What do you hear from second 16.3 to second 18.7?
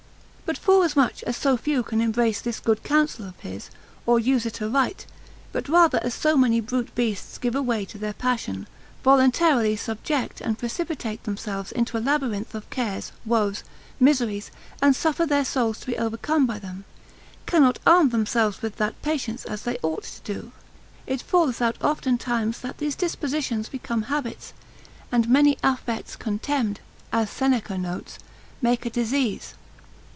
by them, cannot arm themselves